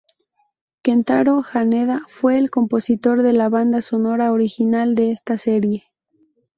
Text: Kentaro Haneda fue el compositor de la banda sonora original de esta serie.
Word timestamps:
Kentaro 0.81 1.43
Haneda 1.53 2.07
fue 2.09 2.35
el 2.39 2.49
compositor 2.49 3.21
de 3.21 3.33
la 3.33 3.49
banda 3.49 3.83
sonora 3.83 4.31
original 4.31 4.95
de 4.95 5.11
esta 5.11 5.37
serie. 5.37 5.83